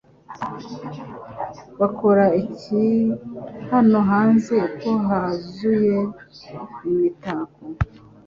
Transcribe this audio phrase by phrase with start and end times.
[1.79, 2.85] Bakora iki
[3.71, 5.99] hano hanze ko huzuye
[6.89, 7.63] imitako?